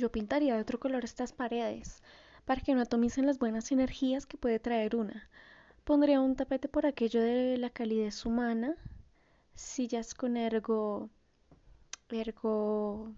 Yo 0.00 0.10
pintaría 0.10 0.54
de 0.54 0.62
otro 0.62 0.80
color 0.80 1.04
estas 1.04 1.34
paredes, 1.34 2.02
para 2.46 2.62
que 2.62 2.74
no 2.74 2.80
atomicen 2.80 3.26
las 3.26 3.38
buenas 3.38 3.70
energías 3.70 4.24
que 4.24 4.38
puede 4.38 4.58
traer 4.58 4.96
una. 4.96 5.28
Pondría 5.84 6.22
un 6.22 6.36
tapete 6.36 6.70
por 6.70 6.86
aquello 6.86 7.20
de 7.20 7.58
la 7.58 7.68
calidez 7.68 8.24
humana, 8.24 8.76
sillas 9.54 10.14
con 10.14 10.38
ergo, 10.38 11.10
ergo, 12.08 13.12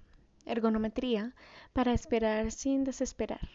ergonometría, 0.44 1.36
para 1.72 1.92
esperar 1.92 2.50
sin 2.50 2.82
desesperar. 2.82 3.48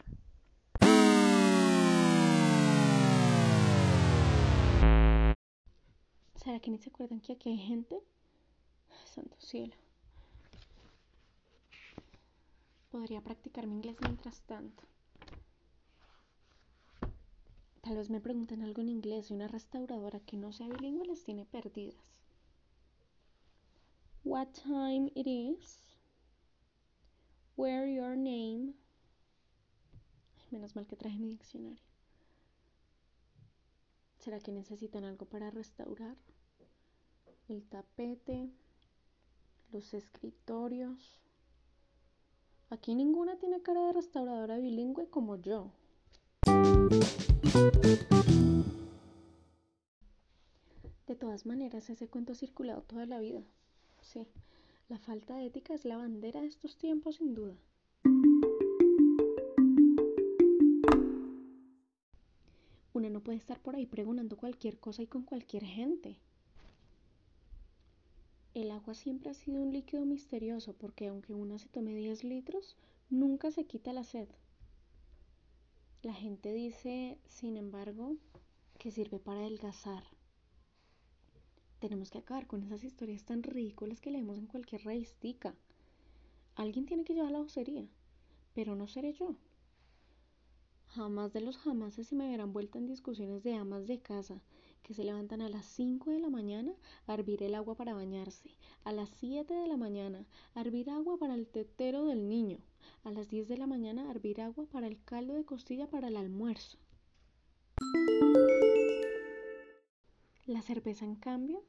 ¿Será 6.36 6.62
que 6.62 6.71
ni 6.71 6.78
se 6.78 6.91
acuerdan 6.91 7.20
que 7.20 7.34
aquí 7.34 7.50
hay 7.50 7.57
gente? 7.57 8.00
Santo 9.04 9.36
cielo. 9.38 9.75
Podría 12.97 13.21
practicar 13.21 13.68
mi 13.68 13.75
inglés 13.75 13.96
mientras 14.01 14.42
tanto. 14.42 14.83
Tal 17.82 17.96
vez 17.96 18.10
me 18.10 18.20
pregunten 18.20 18.64
algo 18.64 18.82
en 18.82 18.89
inglés 18.89 19.29
y 19.29 19.36
una 19.36 19.47
restauradora 19.47 20.20
que 20.21 20.36
no 20.36 20.51
sea 20.51 20.68
bilingüe 20.68 21.06
las 21.06 21.23
tiene 21.23 21.46
perdidas. 21.46 22.25
What 24.23 24.47
time 24.47 25.11
it 25.14 25.28
is? 25.28 25.96
Where 27.56 27.87
your 27.93 28.18
name? 28.18 28.73
menos 30.50 30.75
mal 30.75 30.87
que 30.87 30.95
traje 30.95 31.20
mi 31.20 31.29
diccionario. 31.29 31.86
¿Será 34.17 34.39
que 34.39 34.52
necesitan 34.52 35.03
algo 35.03 35.28
para 35.28 35.52
restaurar? 35.52 36.17
El 37.48 37.64
tapete, 37.70 38.50
los 39.72 39.94
escritorios. 39.94 41.27
Aquí 42.70 42.95
ninguna 42.95 43.38
tiene 43.38 43.62
cara 43.62 43.88
de 43.88 43.94
restauradora 43.94 44.58
bilingüe 44.58 45.08
como 45.10 45.38
yo. 45.38 45.72
De 51.08 51.16
todas 51.16 51.46
maneras, 51.46 51.90
ese 51.90 52.09
cuento 52.09 52.34
ha 52.34 52.36
circulado 52.36 52.82
toda 52.82 53.06
la 53.06 53.20
vida. 53.20 53.42
Sí, 54.02 54.28
la 54.90 55.00
falta 55.00 55.38
de 55.38 55.46
ética 55.46 55.74
es 55.74 55.86
la 55.86 55.96
bandera 55.96 56.42
de 56.42 56.48
estos 56.48 56.78
tiempos, 56.78 57.16
sin 57.16 57.34
duda. 57.34 57.56
Una 62.92 63.09
no 63.09 63.22
puede 63.22 63.38
estar 63.38 63.62
por 63.62 63.78
ahí 63.78 63.86
pregonando 63.86 64.36
cualquier 64.36 64.78
cosa 64.78 65.04
y 65.04 65.08
con 65.08 65.24
cualquier 65.24 65.64
gente. 65.64 66.20
El 68.58 68.72
agua 68.72 68.95
siempre 68.95 69.30
ha 69.30 69.36
sido 69.36 69.61
un 69.61 69.72
líquido 69.72 70.03
misterioso 70.03 70.73
porque 70.73 71.09
aunque 71.09 71.36
una 71.36 71.59
se 71.59 71.69
tome 71.69 71.94
10 71.94 72.23
litros, 72.23 72.75
nunca 73.08 73.52
se 73.52 73.66
quita 73.66 73.94
la 73.94 74.03
sed. 74.03 74.27
La 76.02 76.16
gente 76.16 76.52
dice, 76.52 77.19
sin 77.28 77.55
embargo, 77.55 78.16
que 78.80 78.89
sirve 78.89 79.19
para 79.19 79.41
adelgazar. 79.41 80.03
Tenemos 81.78 82.09
que 82.09 82.17
acabar 82.17 82.47
con 82.47 82.63
esas 82.63 82.83
historias 82.83 83.25
tan 83.25 83.44
ridículas 83.44 84.02
que 84.02 84.09
leemos 84.09 84.39
en 84.39 84.47
cualquier 84.47 84.83
revistica. 84.85 85.53
Alguien 86.55 86.88
tiene 86.88 87.03
que 87.03 87.13
llevar 87.13 87.33
la 87.33 87.41
vocería, 87.41 87.88
pero 88.55 88.75
no 88.75 88.88
seré 88.88 89.13
yo. 89.13 89.35
Jamás 90.88 91.31
de 91.31 91.41
los 91.41 91.59
jamases 91.59 92.08
se 92.08 92.16
me 92.16 92.28
verán 92.28 92.53
vuelta 92.53 92.80
en 92.80 92.88
discusiones 92.88 93.44
de 93.44 93.53
amas 93.53 93.85
de 93.85 94.00
casa 94.00 94.41
que 94.83 94.94
se 94.94 95.03
levantan 95.03 95.42
a 95.42 95.50
las 95.50 95.66
5 95.66 96.11
de 96.11 96.20
la 96.20 96.30
mañana 96.30 96.73
a 97.06 97.14
hervir 97.14 97.44
el 97.44 97.56
agua 97.56 97.75
para 97.75 97.94
bañarse, 97.94 98.52
a 98.84 98.92
las 98.92 99.09
7 99.09 99.53
de 99.53 99.67
la 99.67 99.78
mañana 99.78 100.25
a 100.56 100.61
hervir 100.61 100.89
agua 100.89 101.17
para 101.17 101.36
el 101.36 101.47
tetero 101.47 102.06
del 102.06 102.28
niño, 102.28 102.59
a 103.03 103.11
las 103.11 103.30
10 103.30 103.47
de 103.47 103.58
la 103.58 103.67
mañana 103.67 104.08
a 104.08 104.11
hervir 104.11 104.42
agua 104.42 104.66
para 104.66 104.88
el 104.88 105.03
caldo 105.03 105.34
de 105.34 105.45
costilla 105.45 105.89
para 105.89 106.08
el 106.08 106.17
almuerzo. 106.17 106.78
La 110.46 110.62
cerveza, 110.62 111.03
en 111.03 111.16
cambio, 111.16 111.62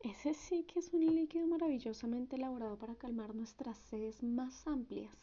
ese 0.00 0.34
sí 0.34 0.64
que 0.64 0.78
es 0.80 0.92
un 0.92 1.04
líquido 1.04 1.46
maravillosamente 1.46 2.36
elaborado 2.36 2.78
para 2.78 2.94
calmar 2.94 3.34
nuestras 3.34 3.78
sedes 3.78 4.22
más 4.22 4.66
amplias. 4.66 5.16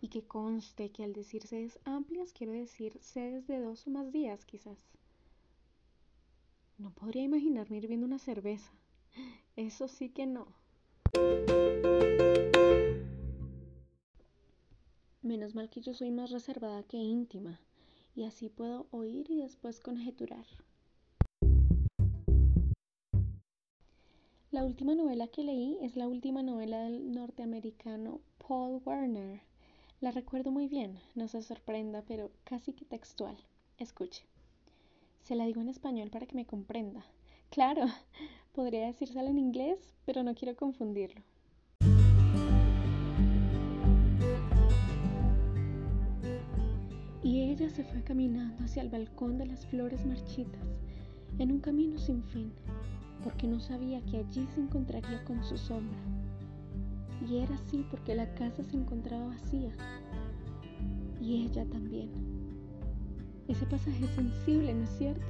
Y 0.00 0.08
que 0.08 0.22
conste 0.22 0.90
que 0.90 1.04
al 1.04 1.12
decir 1.12 1.46
sedes 1.46 1.78
amplias 1.84 2.32
quiero 2.32 2.52
decir 2.52 2.98
sedes 3.00 3.46
de 3.46 3.60
dos 3.60 3.86
o 3.86 3.90
más 3.90 4.12
días 4.12 4.44
quizás. 4.44 4.78
No 6.82 6.90
podría 6.90 7.22
imaginarme 7.22 7.76
hirviendo 7.76 8.06
una 8.06 8.18
cerveza. 8.18 8.72
Eso 9.54 9.86
sí 9.86 10.08
que 10.08 10.26
no. 10.26 10.48
Menos 15.22 15.54
mal 15.54 15.70
que 15.70 15.80
yo 15.80 15.94
soy 15.94 16.10
más 16.10 16.32
reservada 16.32 16.82
que 16.82 16.96
íntima, 16.96 17.60
y 18.16 18.24
así 18.24 18.48
puedo 18.48 18.88
oír 18.90 19.30
y 19.30 19.36
después 19.36 19.78
conjeturar. 19.78 20.44
La 24.50 24.64
última 24.64 24.96
novela 24.96 25.28
que 25.28 25.44
leí 25.44 25.78
es 25.82 25.94
la 25.94 26.08
última 26.08 26.42
novela 26.42 26.82
del 26.82 27.12
norteamericano 27.12 28.20
Paul 28.38 28.82
Werner. 28.84 29.40
La 30.00 30.10
recuerdo 30.10 30.50
muy 30.50 30.66
bien, 30.66 30.98
no 31.14 31.28
se 31.28 31.42
sorprenda, 31.42 32.02
pero 32.02 32.32
casi 32.42 32.72
que 32.72 32.84
textual. 32.84 33.36
Escuche. 33.78 34.31
Se 35.22 35.36
la 35.36 35.46
digo 35.46 35.60
en 35.60 35.68
español 35.68 36.10
para 36.10 36.26
que 36.26 36.34
me 36.34 36.46
comprenda. 36.46 37.04
Claro, 37.48 37.82
podría 38.52 38.86
decírselo 38.86 39.28
en 39.28 39.38
inglés, 39.38 39.94
pero 40.04 40.24
no 40.24 40.34
quiero 40.34 40.56
confundirlo. 40.56 41.22
Y 47.22 47.42
ella 47.52 47.70
se 47.70 47.84
fue 47.84 48.02
caminando 48.02 48.64
hacia 48.64 48.82
el 48.82 48.88
balcón 48.88 49.38
de 49.38 49.46
las 49.46 49.64
flores 49.66 50.04
marchitas, 50.04 50.80
en 51.38 51.52
un 51.52 51.60
camino 51.60 51.98
sin 51.98 52.24
fin, 52.24 52.52
porque 53.22 53.46
no 53.46 53.60
sabía 53.60 54.04
que 54.06 54.18
allí 54.18 54.44
se 54.52 54.60
encontraría 54.60 55.22
con 55.22 55.42
su 55.44 55.56
sombra. 55.56 56.00
Y 57.28 57.36
era 57.36 57.54
así 57.54 57.86
porque 57.88 58.16
la 58.16 58.34
casa 58.34 58.64
se 58.64 58.76
encontraba 58.76 59.28
vacía, 59.28 59.70
y 61.20 61.44
ella 61.44 61.64
también. 61.66 62.41
Ese 63.48 63.66
pasaje 63.66 64.04
es 64.04 64.10
sensible, 64.12 64.72
¿no 64.74 64.84
es 64.84 64.90
cierto? 64.98 65.26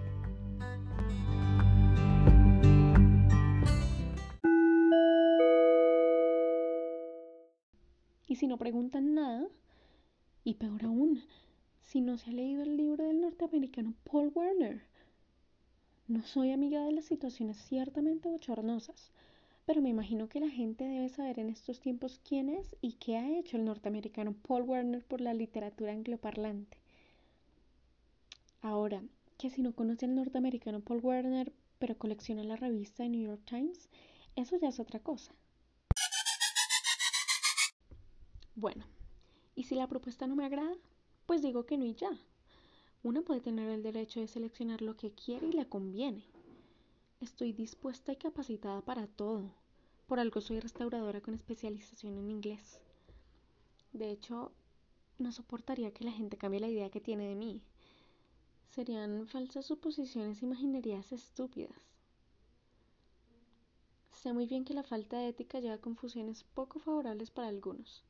Y 8.29 8.37
si 8.37 8.47
no 8.47 8.57
preguntan 8.59 9.15
nada, 9.15 9.47
y 10.45 10.55
peor 10.55 10.85
aún, 10.85 11.23
si 11.83 12.01
no 12.01 12.17
se 12.17 12.31
ha 12.31 12.33
leído 12.33 12.63
el 12.63 12.77
libro 12.77 13.05
del 13.05 13.21
norteamericano 13.21 13.95
Paul 14.05 14.33
Werner. 14.35 14.83
No 16.09 16.23
soy 16.23 16.51
amiga 16.51 16.85
de 16.85 16.93
las 16.93 17.05
situaciones 17.05 17.59
ciertamente 17.59 18.29
bochornosas, 18.29 19.13
pero 19.67 19.81
me 19.81 19.91
imagino 19.91 20.29
que 20.29 20.41
la 20.41 20.49
gente 20.49 20.85
debe 20.85 21.09
saber 21.09 21.39
en 21.39 21.51
estos 21.51 21.81
tiempos 21.81 22.21
quién 22.27 22.49
es 22.49 22.77
y 22.81 22.95
qué 22.95 23.17
ha 23.17 23.39
hecho 23.39 23.57
el 23.57 23.65
norteamericano 23.65 24.35
Paul 24.47 24.63
Werner 24.63 25.05
por 25.05 25.21
la 25.21 25.35
literatura 25.35 25.93
angloparlante. 25.93 26.82
Ahora, 28.65 29.03
que 29.39 29.51
si 29.51 29.61
no 29.61 29.75
conoce 29.75 30.07
al 30.07 30.15
norteamericano 30.15 30.79
Paul 30.79 31.01
Werner, 31.03 31.53
pero 31.81 31.99
colecciona 31.99 32.45
la 32.45 32.55
revista 32.55 33.03
de 33.03 33.09
New 33.09 33.27
York 33.27 33.43
Times, 33.45 33.89
eso 34.37 34.57
ya 34.57 34.69
es 34.69 34.79
otra 34.79 35.01
cosa. 35.01 35.35
Bueno, 38.55 38.85
¿y 39.57 39.65
si 39.65 39.75
la 39.75 39.89
propuesta 39.89 40.29
no 40.29 40.37
me 40.37 40.45
agrada? 40.45 40.77
Pues 41.27 41.43
digo 41.43 41.67
que 41.67 41.77
no 41.77 41.85
y 41.85 41.95
ya. 41.95 42.17
Una 43.03 43.23
puede 43.23 43.41
tener 43.41 43.69
el 43.69 43.83
derecho 43.83 44.21
de 44.21 44.29
seleccionar 44.29 44.81
lo 44.81 44.97
que 44.97 45.11
quiere 45.11 45.49
y 45.49 45.53
le 45.53 45.69
conviene. 45.69 46.25
Estoy 47.21 47.53
dispuesta 47.53 48.13
y 48.13 48.17
capacitada 48.17 48.81
para 48.81 49.09
todo. 49.09 49.51
Por 50.07 50.21
algo 50.21 50.41
soy 50.41 50.61
restauradora 50.61 51.21
con 51.21 51.35
especialización 51.35 52.17
en 52.17 52.31
inglés. 52.31 52.79
De 53.93 54.13
hecho, 54.13 54.53
no 55.19 55.33
soportaría 55.33 55.93
que 55.93 56.05
la 56.05 56.13
gente 56.13 56.37
cambie 56.37 56.61
la 56.61 56.69
idea 56.69 56.91
que 56.91 57.01
tiene 57.01 57.27
de 57.27 57.35
mí 57.35 57.61
serían 58.75 59.27
falsas 59.27 59.67
suposiciones 59.67 60.41
y 60.41 60.47
imaginerías 60.47 61.13
estúpidas. 61.13 61.77
Sé 64.13 64.33
muy 64.33 64.47
bien 64.47 64.65
que 64.65 64.73
la 64.73 64.83
falta 64.83 65.19
de 65.19 65.29
ética 65.29 65.61
lleva 65.61 65.75
a 65.75 65.81
confusiones 65.81 66.45
poco 66.55 66.79
favorables 66.79 67.31
para 67.31 67.49
algunos. 67.49 68.03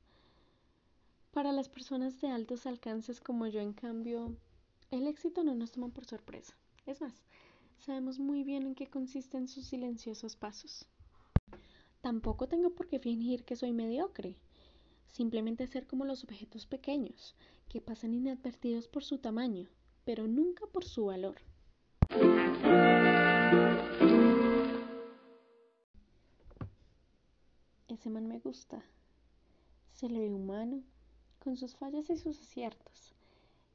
Para 1.33 1.51
las 1.51 1.69
personas 1.69 2.21
de 2.21 2.29
altos 2.29 2.67
alcances 2.67 3.21
como 3.21 3.49
yo, 3.49 3.61
en 3.61 3.73
cambio, 3.73 4.37
el 4.93 5.09
éxito 5.09 5.43
no 5.43 5.55
nos 5.55 5.73
toma 5.73 5.89
por 5.89 6.05
sorpresa. 6.05 6.55
Es 6.87 7.01
más, 7.01 7.15
sabemos 7.79 8.21
muy 8.21 8.45
bien 8.45 8.65
en 8.65 8.75
qué 8.77 8.87
consisten 8.87 9.49
sus 9.49 9.67
silenciosos 9.67 10.37
pasos. 10.37 10.87
Tampoco 12.03 12.47
tengo 12.47 12.71
por 12.71 12.87
qué 12.87 13.01
fingir 13.01 13.45
que 13.45 13.57
soy 13.57 13.73
mediocre. 13.73 14.37
Simplemente 15.07 15.67
ser 15.67 15.89
como 15.89 16.05
los 16.05 16.23
objetos 16.23 16.67
pequeños, 16.67 17.35
que 17.69 17.81
pasan 17.81 18.15
inadvertidos 18.15 18.87
por 18.87 19.03
su 19.03 19.19
tamaño, 19.19 19.69
pero 20.05 20.27
nunca 20.27 20.67
por 20.67 20.85
su 20.85 21.07
valor. 21.07 21.37
Ese 27.89 28.11
man 28.11 28.27
me 28.27 28.39
gusta. 28.39 28.83
Se 29.93 30.09
le 30.09 30.21
ve 30.21 30.35
humano, 30.35 30.83
con 31.39 31.57
sus 31.57 31.77
fallas 31.77 32.11
y 32.11 32.17
sus 32.17 32.41
aciertos, 32.41 33.15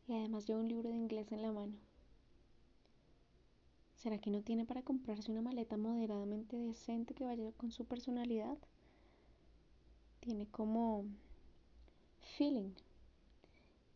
y 0.08 0.14
además 0.14 0.46
lleva 0.46 0.60
un 0.60 0.68
libro 0.68 0.90
de 0.90 0.96
inglés 0.96 1.32
en 1.32 1.42
la 1.42 1.52
mano. 1.52 1.78
¿Será 3.96 4.20
que 4.20 4.30
no 4.30 4.42
tiene 4.42 4.66
para 4.66 4.84
comprarse 4.84 5.32
una 5.32 5.42
maleta 5.42 5.76
moderadamente 5.76 6.58
decente 6.58 7.14
que 7.14 7.26
vaya 7.26 7.52
con 7.54 7.72
su 7.72 7.86
personalidad? 7.86 8.58
Tiene 10.20 10.48
como 10.48 11.06
feeling. 12.38 12.74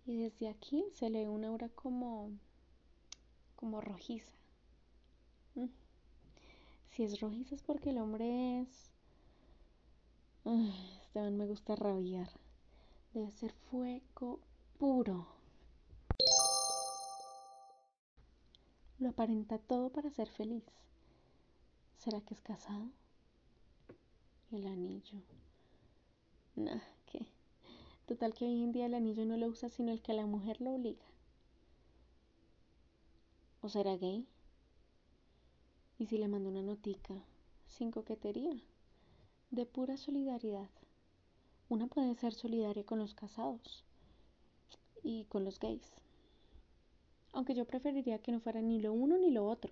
Y 0.05 0.17
desde 0.17 0.49
aquí 0.49 0.85
se 0.93 1.09
le 1.09 1.23
ve 1.23 1.29
una 1.29 1.49
aura 1.49 1.69
como 1.69 2.31
como 3.55 3.79
rojiza. 3.79 4.31
Mm. 5.55 5.67
Si 6.89 7.03
es 7.03 7.19
rojiza 7.19 7.55
es 7.55 7.61
porque 7.61 7.91
el 7.91 7.99
hombre 7.99 8.61
es 8.61 8.91
Esteban 10.43 11.37
me 11.37 11.45
gusta 11.45 11.75
rabiar. 11.75 12.29
Debe 13.13 13.31
ser 13.31 13.51
fuego 13.51 14.39
puro. 14.79 15.27
Lo 18.97 19.09
aparenta 19.09 19.59
todo 19.59 19.89
para 19.89 20.09
ser 20.09 20.29
feliz. 20.29 20.63
¿Será 21.97 22.21
que 22.21 22.33
es 22.33 22.41
casado? 22.41 22.89
El 24.51 24.65
anillo. 24.65 25.21
Nah, 26.55 26.81
¿qué? 27.05 27.27
Total 28.11 28.33
que 28.33 28.43
hoy 28.43 28.61
en 28.61 28.73
día 28.73 28.87
el 28.87 28.93
anillo 28.93 29.23
no 29.23 29.37
lo 29.37 29.47
usa 29.47 29.69
sino 29.69 29.89
el 29.89 30.01
que 30.01 30.11
a 30.11 30.15
la 30.15 30.25
mujer 30.25 30.59
lo 30.59 30.73
obliga. 30.73 31.05
¿O 33.61 33.69
será 33.69 33.95
gay? 33.95 34.27
¿Y 35.97 36.07
si 36.07 36.17
le 36.17 36.27
mando 36.27 36.49
una 36.49 36.61
notica 36.61 37.13
sin 37.67 37.89
coquetería? 37.89 38.61
De 39.49 39.65
pura 39.65 39.95
solidaridad. 39.95 40.69
Una 41.69 41.87
puede 41.87 42.13
ser 42.15 42.33
solidaria 42.33 42.83
con 42.83 42.99
los 42.99 43.13
casados 43.13 43.85
y 45.03 45.23
con 45.29 45.45
los 45.45 45.57
gays 45.57 45.89
aunque 47.31 47.53
yo 47.53 47.63
preferiría 47.63 48.19
que 48.19 48.33
no 48.33 48.41
fuera 48.41 48.61
ni 48.61 48.81
lo 48.81 48.91
uno 48.91 49.17
ni 49.17 49.31
lo 49.31 49.47
otro, 49.47 49.71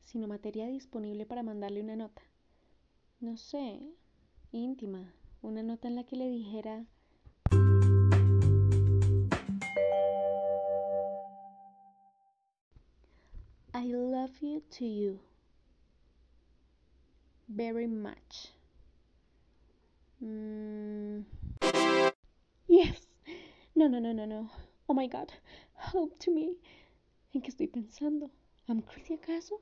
sino 0.00 0.26
materia 0.26 0.66
disponible 0.68 1.26
para 1.26 1.42
mandarle 1.42 1.82
una 1.82 1.96
nota. 1.96 2.22
No 3.20 3.36
sé, 3.36 3.78
íntima, 4.52 5.12
una 5.42 5.62
nota 5.62 5.86
en 5.86 5.96
la 5.96 6.04
que 6.04 6.16
le 6.16 6.30
dijera 6.30 6.86
I 13.76 13.86
love 13.86 14.30
you 14.40 14.62
to 14.78 14.84
you 14.86 15.18
very 17.48 17.88
much. 17.88 18.52
Mm. 20.24 21.24
Yes. 22.68 23.08
No, 23.74 23.88
no, 23.88 23.98
no, 23.98 24.12
no, 24.12 24.26
no. 24.26 24.48
Oh 24.88 24.94
my 24.94 25.08
god. 25.08 25.32
Hope 25.74 26.16
to 26.20 26.30
me. 26.30 26.54
¿En 27.34 27.42
qué 27.42 27.50
estoy 27.50 27.66
pensando? 27.66 28.30
¿Am 28.68 28.80
crazy 28.80 29.14
acaso? 29.14 29.60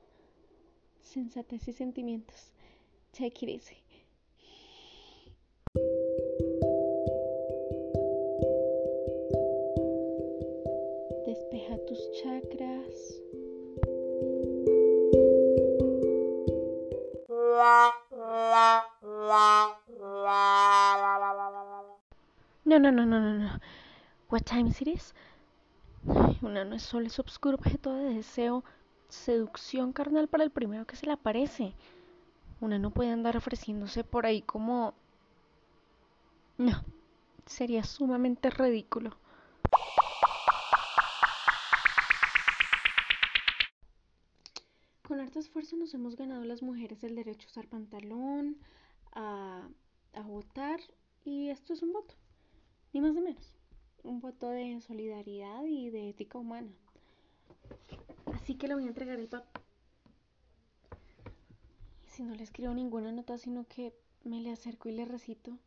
Sensatez 1.01 1.67
y 1.67 1.73
sentimientos. 1.73 2.51
Take 3.13 3.43
it 3.43 3.49
easy. 3.49 3.77
Despeja 11.25 11.77
tus 11.87 12.11
chakras. 12.21 12.72
No, 22.65 22.79
no, 22.79 22.91
no, 22.91 22.91
no, 22.91 23.19
no, 23.19 23.33
no. 23.33 23.59
What 24.29 24.41
time 24.43 24.69
is 24.69 24.79
it? 24.81 25.01
Una 26.43 26.63
no 26.63 26.75
es 26.75 26.83
solo 26.83 27.07
ese 27.07 27.21
obscuro 27.21 27.55
objeto 27.55 27.95
de 27.95 28.13
deseo, 28.13 28.63
seducción 29.09 29.91
carnal 29.91 30.27
para 30.27 30.43
el 30.43 30.51
primero 30.51 30.85
que 30.85 30.95
se 30.95 31.07
le 31.07 31.13
aparece. 31.13 31.73
Una 32.61 32.77
no 32.77 32.91
puede 32.91 33.11
andar 33.11 33.37
ofreciéndose 33.37 34.03
por 34.03 34.27
ahí 34.27 34.43
como... 34.43 34.93
No, 36.59 36.83
sería 37.47 37.83
sumamente 37.83 38.51
ridículo. 38.51 39.17
Harto 45.23 45.39
esfuerzo 45.39 45.75
nos 45.77 45.93
hemos 45.93 46.15
ganado 46.15 46.43
las 46.43 46.61
mujeres 46.61 47.03
el 47.03 47.15
derecho 47.15 47.47
a 47.47 47.51
usar 47.51 47.67
pantalón, 47.67 48.57
a, 49.13 49.67
a 50.13 50.21
votar, 50.21 50.79
y 51.23 51.49
esto 51.49 51.73
es 51.73 51.81
un 51.81 51.93
voto, 51.93 52.13
ni 52.93 53.01
más 53.01 53.13
ni 53.13 53.21
menos 53.21 53.55
un 54.03 54.19
voto 54.19 54.49
de 54.49 54.79
solidaridad 54.81 55.63
y 55.63 55.89
de 55.89 56.09
ética 56.09 56.37
humana. 56.37 56.71
Así 58.33 58.55
que 58.55 58.67
le 58.67 58.75
voy 58.75 58.83
a 58.83 58.87
entregar 58.87 59.19
el 59.19 59.27
papel. 59.27 59.63
Si 62.09 62.23
no 62.23 62.35
le 62.35 62.43
escribo 62.43 62.73
ninguna 62.73 63.11
nota, 63.11 63.37
sino 63.37 63.65
que 63.65 63.93
me 64.23 64.41
le 64.41 64.51
acerco 64.51 64.89
y 64.89 64.91
le 64.91 65.05
recito. 65.05 65.57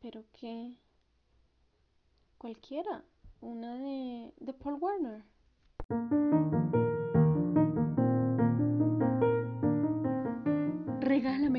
Pero 0.00 0.24
que... 0.32 0.76
Cualquiera. 2.36 3.04
Una 3.40 3.76
de, 3.76 4.34
de 4.38 4.52
Paul 4.52 4.74
Warner. 4.80 5.22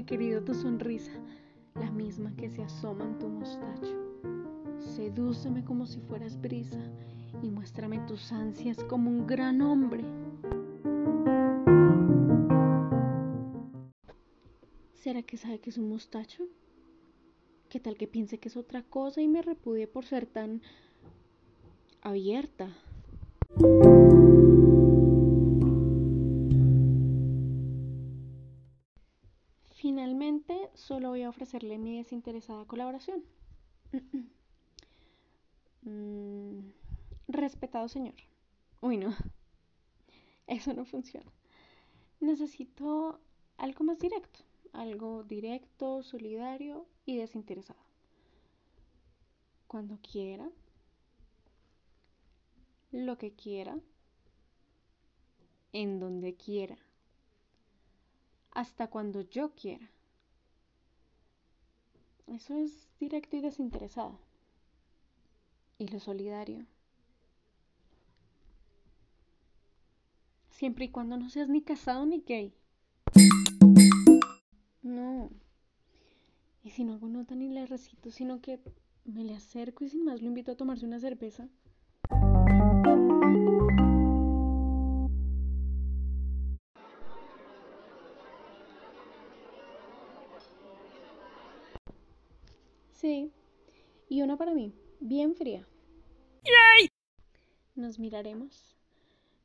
Querido, 0.05 0.41
tu 0.43 0.53
sonrisa, 0.53 1.11
la 1.75 1.89
misma 1.89 2.35
que 2.35 2.49
se 2.49 2.63
asoma 2.63 3.05
en 3.05 3.17
tu 3.17 3.29
mostacho. 3.29 3.97
Sedúceme 4.77 5.63
como 5.63 5.85
si 5.85 6.01
fueras 6.01 6.41
brisa 6.41 6.81
y 7.41 7.49
muéstrame 7.49 7.99
tus 8.07 8.31
ansias 8.33 8.83
como 8.83 9.09
un 9.09 9.25
gran 9.25 9.61
hombre. 9.61 10.03
¿Será 14.95 15.21
que 15.23 15.37
sabe 15.37 15.59
que 15.59 15.69
es 15.69 15.77
un 15.77 15.87
mostacho? 15.87 16.43
¿Qué 17.69 17.79
tal 17.79 17.95
que 17.95 18.07
piense 18.07 18.37
que 18.37 18.49
es 18.49 18.57
otra 18.57 18.83
cosa 18.83 19.21
y 19.21 19.29
me 19.29 19.41
repudie 19.41 19.87
por 19.87 20.05
ser 20.05 20.25
tan 20.25 20.61
abierta? 22.01 22.75
Solo 30.81 31.09
voy 31.09 31.21
a 31.23 31.29
ofrecerle 31.29 31.77
mi 31.77 31.97
desinteresada 31.97 32.65
colaboración. 32.65 33.23
Mm, 35.83 36.59
respetado 37.27 37.87
señor. 37.87 38.13
Uy, 38.81 38.97
no. 38.97 39.15
Eso 40.47 40.73
no 40.73 40.85
funciona. 40.85 41.31
Necesito 42.19 43.19
algo 43.57 43.83
más 43.83 43.97
directo. 43.97 44.41
Algo 44.73 45.23
directo, 45.23 46.03
solidario 46.03 46.85
y 47.03 47.17
desinteresado. 47.17 47.79
Cuando 49.65 49.97
quiera. 50.03 50.47
Lo 52.91 53.17
que 53.17 53.33
quiera. 53.33 53.75
En 55.73 55.99
donde 55.99 56.35
quiera. 56.35 56.77
Hasta 58.51 58.87
cuando 58.87 59.21
yo 59.21 59.55
quiera. 59.55 59.89
Eso 62.31 62.55
es 62.55 62.87
directo 62.97 63.35
y 63.35 63.41
desinteresado 63.41 64.17
y 65.77 65.87
lo 65.87 65.99
solidario. 65.99 66.65
Siempre 70.49 70.85
y 70.85 70.89
cuando 70.89 71.17
no 71.17 71.29
seas 71.29 71.49
ni 71.49 71.61
casado 71.61 72.05
ni 72.05 72.21
gay. 72.21 72.53
No. 74.81 75.29
Y 76.63 76.69
si 76.69 76.85
no 76.85 76.99
nota 76.99 77.35
ni 77.35 77.49
le 77.49 77.65
recito, 77.65 78.11
sino 78.11 78.39
que 78.39 78.61
me 79.03 79.25
le 79.25 79.35
acerco 79.35 79.83
y 79.83 79.89
sin 79.89 80.05
más 80.05 80.21
lo 80.21 80.27
invito 80.27 80.53
a 80.53 80.55
tomarse 80.55 80.85
una 80.85 81.01
cerveza. 81.01 81.49
Para 94.41 94.55
mí, 94.55 94.73
bien 94.99 95.35
fría. 95.35 95.67
Nos 97.75 97.99
miraremos, 97.99 98.75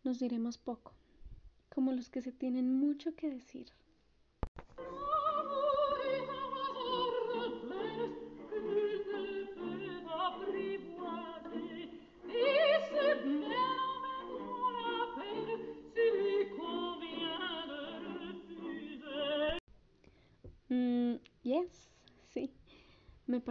nos 0.05 0.19
diremos 0.19 0.57
poco, 0.57 0.95
como 1.69 1.93
los 1.93 2.09
que 2.09 2.23
se 2.23 2.33
tienen 2.33 2.73
mucho 2.73 3.15
que 3.15 3.29
decir. 3.29 3.67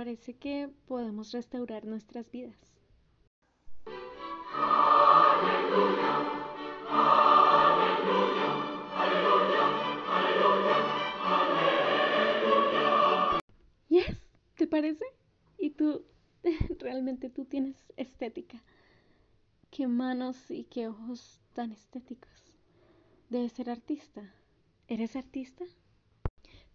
Parece 0.06 0.36
que 0.36 0.70
podemos 0.86 1.32
restaurar 1.32 1.84
nuestras 1.84 2.30
vidas. 2.30 2.56
Yes, 13.90 14.22
¿te 14.56 14.68
parece? 14.68 15.04
Y 15.58 15.72
tú, 15.72 16.06
realmente 16.80 17.32
tú 17.32 17.46
tienes 17.46 17.76
estética. 17.98 18.62
Qué 19.72 19.88
manos 19.88 20.52
y 20.52 20.66
qué 20.66 20.88
ojos 20.88 21.42
tan 21.54 21.72
estéticos. 21.72 22.54
Debes 23.32 23.54
ser 23.54 23.72
artista. 23.72 24.36
¿Eres 24.88 25.16
artista? 25.16 25.66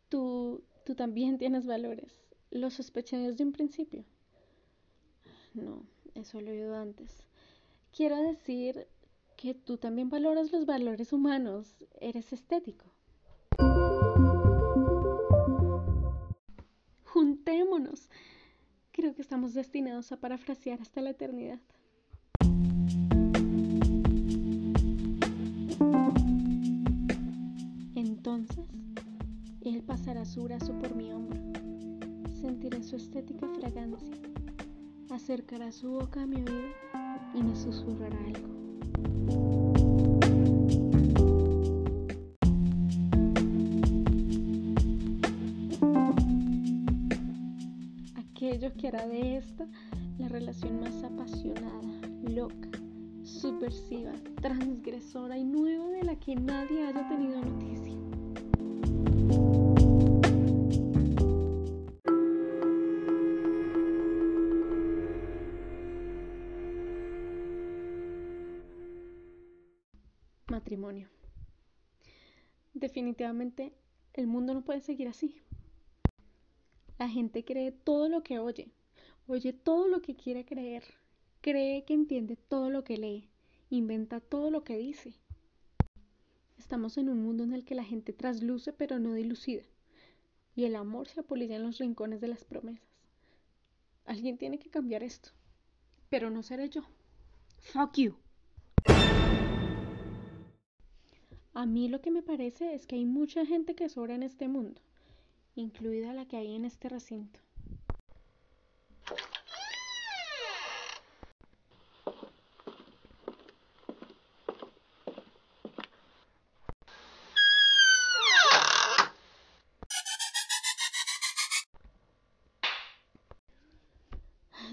Tú, 0.08 0.64
tú 0.84 0.96
también 0.96 1.38
tienes 1.38 1.64
valores. 1.64 2.29
Lo 2.50 2.70
sospeché 2.70 3.16
desde 3.16 3.44
un 3.44 3.52
principio. 3.52 4.04
No, 5.54 5.84
eso 6.14 6.40
lo 6.40 6.50
he 6.50 6.62
oído 6.62 6.76
antes. 6.76 7.24
Quiero 7.96 8.16
decir 8.16 8.86
que 9.36 9.54
tú 9.54 9.78
también 9.78 10.10
valoras 10.10 10.52
los 10.52 10.66
valores 10.66 11.12
humanos. 11.12 11.76
Eres 12.00 12.32
estético. 12.32 12.86
Juntémonos. 17.04 18.08
Creo 18.92 19.14
que 19.14 19.22
estamos 19.22 19.54
destinados 19.54 20.12
a 20.12 20.18
parafrasear 20.18 20.80
hasta 20.80 21.00
la 21.00 21.10
eternidad. 21.10 21.60
Entonces, 27.94 28.66
él 29.62 29.82
pasará 29.82 30.24
su 30.24 30.42
brazo 30.44 30.72
por 30.78 30.94
mi 30.94 31.12
hombro, 31.12 31.40
sentiré 32.40 32.82
su 32.82 32.96
estética 32.96 33.46
fragancia, 33.58 34.16
acercará 35.10 35.70
su 35.72 35.90
boca 35.90 36.22
a 36.22 36.26
mi 36.26 36.36
oído 36.36 36.70
y 37.34 37.42
me 37.42 37.54
susurrará 37.54 38.16
algo. 38.16 38.48
Aquello 48.14 48.72
que 48.74 48.88
hará 48.88 49.06
de 49.06 49.36
esta 49.36 49.68
la 50.18 50.28
relación 50.28 50.80
más 50.80 51.04
apasionada, 51.04 51.82
loca, 52.22 52.70
subversiva, 53.22 54.12
transgresora 54.40 55.36
y 55.36 55.44
nueva 55.44 55.88
de 55.88 56.04
la 56.04 56.16
que 56.16 56.36
nadie 56.36 56.86
haya 56.86 57.06
tenido 57.06 57.42
noticia. 57.42 57.99
Matrimonio. 70.50 71.08
Definitivamente 72.74 73.72
el 74.12 74.26
mundo 74.26 74.52
no 74.54 74.62
puede 74.62 74.80
seguir 74.80 75.08
así. 75.08 75.40
La 76.98 77.08
gente 77.08 77.44
cree 77.44 77.72
todo 77.72 78.08
lo 78.08 78.22
que 78.22 78.38
oye, 78.38 78.70
oye 79.26 79.52
todo 79.52 79.88
lo 79.88 80.02
que 80.02 80.16
quiere 80.16 80.44
creer, 80.44 80.84
cree 81.40 81.84
que 81.84 81.94
entiende 81.94 82.36
todo 82.36 82.68
lo 82.68 82.84
que 82.84 82.98
lee, 82.98 83.30
inventa 83.70 84.20
todo 84.20 84.50
lo 84.50 84.64
que 84.64 84.76
dice. 84.76 85.14
Estamos 86.58 86.98
en 86.98 87.08
un 87.08 87.22
mundo 87.22 87.44
en 87.44 87.54
el 87.54 87.64
que 87.64 87.74
la 87.74 87.84
gente 87.84 88.12
trasluce 88.12 88.72
pero 88.72 88.98
no 88.98 89.14
dilucida, 89.14 89.62
y 90.54 90.64
el 90.64 90.76
amor 90.76 91.08
se 91.08 91.20
apolilla 91.20 91.56
en 91.56 91.62
los 91.62 91.78
rincones 91.78 92.20
de 92.20 92.28
las 92.28 92.44
promesas. 92.44 92.86
Alguien 94.04 94.36
tiene 94.36 94.58
que 94.58 94.68
cambiar 94.68 95.02
esto, 95.02 95.30
pero 96.10 96.28
no 96.28 96.42
seré 96.42 96.68
yo. 96.68 96.82
Fuck 97.60 97.96
you. 97.96 98.16
A 101.52 101.66
mí 101.66 101.88
lo 101.88 102.00
que 102.00 102.12
me 102.12 102.22
parece 102.22 102.74
es 102.74 102.86
que 102.86 102.94
hay 102.94 103.04
mucha 103.04 103.44
gente 103.44 103.74
que 103.74 103.88
sobra 103.88 104.14
en 104.14 104.22
este 104.22 104.46
mundo, 104.46 104.80
incluida 105.56 106.14
la 106.14 106.26
que 106.26 106.36
hay 106.36 106.54
en 106.54 106.64
este 106.64 106.88
recinto. 106.88 107.40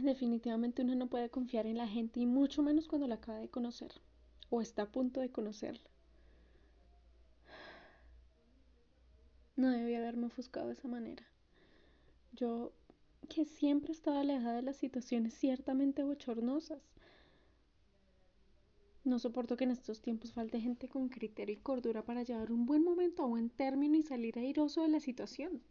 Definitivamente 0.03 0.83
uno 0.83 0.95
no 0.95 1.07
puede 1.07 1.29
confiar 1.29 1.65
en 1.65 1.77
la 1.77 1.87
gente 1.87 2.19
y 2.19 2.27
mucho 2.27 2.61
menos 2.61 2.87
cuando 2.87 3.07
la 3.07 3.15
acaba 3.15 3.39
de 3.39 3.49
conocer 3.49 3.91
o 4.49 4.61
está 4.61 4.83
a 4.83 4.91
punto 4.91 5.19
de 5.19 5.31
conocerla. 5.31 5.96
No 9.57 9.71
debía 9.71 9.97
haberme 9.97 10.27
ofuscado 10.27 10.67
de 10.67 10.73
esa 10.73 10.87
manera. 10.87 11.25
Yo, 12.31 12.73
que 13.27 13.43
siempre 13.43 13.91
estaba 13.91 14.19
alejada 14.19 14.57
de 14.57 14.61
las 14.61 14.77
situaciones 14.77 15.33
ciertamente 15.33 16.03
bochornosas. 16.03 16.79
No 19.03 19.17
soporto 19.17 19.57
que 19.57 19.63
en 19.63 19.71
estos 19.71 19.99
tiempos 19.99 20.33
falte 20.33 20.61
gente 20.61 20.87
con 20.87 21.09
criterio 21.09 21.55
y 21.55 21.57
cordura 21.57 22.03
para 22.03 22.21
llevar 22.21 22.51
un 22.51 22.67
buen 22.67 22.83
momento 22.83 23.23
a 23.23 23.25
buen 23.25 23.49
término 23.49 23.97
y 23.97 24.03
salir 24.03 24.37
airoso 24.37 24.83
de 24.83 24.89
la 24.89 24.99
situación. 24.99 25.63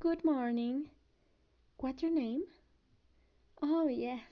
Good 0.00 0.24
morning. 0.24 0.86
What's 1.76 2.00
your 2.00 2.10
name? 2.10 2.44
Oh, 3.60 3.86
yes. 3.86 4.22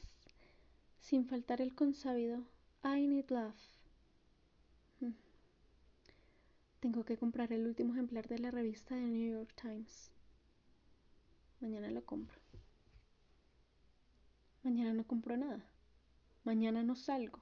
Sin 0.99 1.27
faltar 1.27 1.61
el 1.61 1.75
consabido. 1.75 2.43
I 2.83 3.07
need 3.07 3.31
love. 3.31 3.55
Hmm. 5.01 5.13
Tengo 6.81 7.05
que 7.05 7.19
comprar 7.19 7.53
el 7.53 7.67
último 7.67 7.93
ejemplar 7.93 8.27
de 8.27 8.39
la 8.39 8.51
revista 8.51 8.95
de 8.95 9.03
New 9.03 9.33
York 9.33 9.55
Times. 9.61 10.11
Mañana 11.61 11.91
lo 11.91 12.05
compro. 12.07 12.41
Mañana 14.63 14.95
no 14.95 15.07
compro 15.07 15.37
nada. 15.37 15.65
Mañana 16.45 16.83
no 16.83 16.97
salgo. 16.97 17.41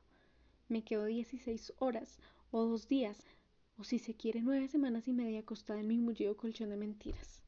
Me 0.68 0.82
quedo 0.82 1.04
16 1.04 1.72
horas 1.78 2.18
o 2.50 2.64
dos 2.64 2.88
días 2.88 3.24
o 3.78 3.84
si 3.84 4.00
se 4.00 4.14
quiere 4.14 4.42
nueve 4.42 4.66
semanas 4.66 5.06
y 5.06 5.12
media 5.12 5.40
acostada 5.40 5.78
en 5.78 5.86
mi 5.86 5.98
mullido 5.98 6.36
colchón 6.36 6.70
de 6.70 6.76
mentiras. 6.76 7.44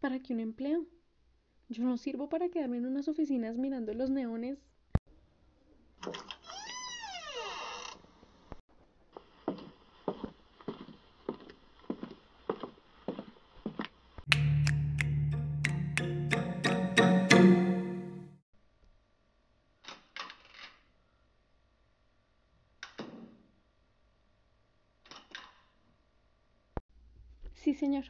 ¿Para 0.00 0.20
qué 0.20 0.34
un 0.34 0.40
empleo? 0.40 0.86
Yo 1.70 1.84
no 1.84 1.96
sirvo 1.96 2.28
para 2.28 2.50
quedarme 2.50 2.76
en 2.76 2.86
unas 2.86 3.08
oficinas 3.08 3.56
mirando 3.56 3.94
los 3.94 4.10
neones 4.10 4.58
Sí, 27.62 27.74
señor. 27.74 28.06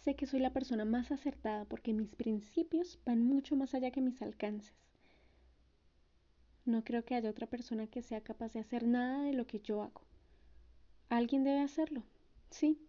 Sé 0.00 0.16
que 0.16 0.26
soy 0.26 0.40
la 0.40 0.52
persona 0.52 0.84
más 0.84 1.12
acertada 1.12 1.64
porque 1.64 1.92
mis 1.92 2.12
principios 2.16 2.98
van 3.06 3.22
mucho 3.22 3.54
más 3.54 3.72
allá 3.72 3.92
que 3.92 4.00
mis 4.00 4.20
alcances. 4.20 4.74
No 6.64 6.82
creo 6.82 7.04
que 7.04 7.14
haya 7.14 7.30
otra 7.30 7.46
persona 7.46 7.86
que 7.86 8.02
sea 8.02 8.20
capaz 8.20 8.52
de 8.52 8.58
hacer 8.58 8.88
nada 8.88 9.22
de 9.22 9.32
lo 9.32 9.46
que 9.46 9.60
yo 9.60 9.82
hago. 9.82 10.02
Alguien 11.08 11.44
debe 11.44 11.60
hacerlo, 11.60 12.02
sí. 12.50 12.80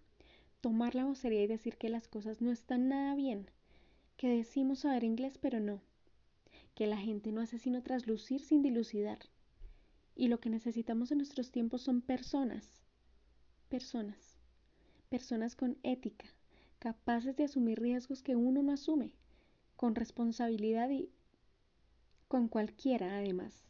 Tomar 0.59 0.95
la 0.95 1.05
vocería 1.05 1.43
y 1.43 1.47
decir 1.47 1.77
que 1.77 1.89
las 1.89 2.07
cosas 2.07 2.41
no 2.41 2.51
están 2.51 2.89
nada 2.89 3.13
bien, 3.13 3.51
que 4.17 4.27
decimos 4.27 4.79
saber 4.79 5.03
inglés 5.03 5.37
pero 5.37 5.59
no, 5.59 5.81
que 6.73 6.87
la 6.87 6.97
gente 6.97 7.31
no 7.31 7.41
hace 7.41 7.59
sino 7.59 7.83
traslucir 7.83 8.41
sin 8.41 8.63
dilucidar. 8.63 9.19
Y 10.15 10.29
lo 10.29 10.39
que 10.39 10.49
necesitamos 10.49 11.11
en 11.11 11.19
nuestros 11.19 11.51
tiempos 11.51 11.83
son 11.83 12.01
personas, 12.01 12.81
personas 13.69 14.30
personas 15.11 15.57
con 15.57 15.77
ética, 15.83 16.25
capaces 16.79 17.35
de 17.35 17.43
asumir 17.43 17.81
riesgos 17.81 18.23
que 18.23 18.37
uno 18.37 18.63
no 18.63 18.71
asume, 18.71 19.11
con 19.75 19.93
responsabilidad 19.93 20.89
y 20.89 21.09
con 22.29 22.47
cualquiera 22.47 23.17
además. 23.17 23.65